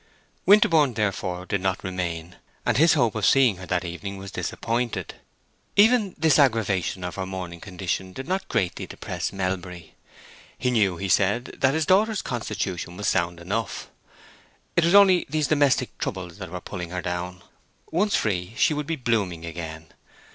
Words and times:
Winterborne, 0.47 0.95
therefore, 0.95 1.45
did 1.45 1.61
not 1.61 1.83
remain, 1.83 2.37
and 2.65 2.77
his 2.77 2.93
hope 2.93 3.13
of 3.13 3.23
seeing 3.23 3.57
her 3.57 3.67
that 3.67 3.85
evening 3.85 4.17
was 4.17 4.31
disappointed. 4.31 5.13
Even 5.75 6.15
this 6.17 6.39
aggravation 6.39 7.03
of 7.03 7.13
her 7.17 7.25
morning 7.27 7.59
condition 7.59 8.11
did 8.11 8.27
not 8.27 8.47
greatly 8.49 8.87
depress 8.87 9.31
Melbury. 9.31 9.93
He 10.57 10.71
knew, 10.71 10.97
he 10.97 11.07
said, 11.07 11.55
that 11.59 11.75
his 11.75 11.85
daughter's 11.85 12.23
constitution 12.23 12.97
was 12.97 13.07
sound 13.07 13.39
enough. 13.39 13.91
It 14.75 14.85
was 14.85 14.95
only 14.95 15.27
these 15.29 15.45
domestic 15.49 15.95
troubles 15.99 16.39
that 16.39 16.49
were 16.49 16.61
pulling 16.61 16.89
her 16.89 17.03
down. 17.03 17.43
Once 17.91 18.15
free 18.15 18.55
she 18.57 18.73
would 18.73 18.87
be 18.87 18.95
blooming 18.95 19.45
again. 19.45 19.91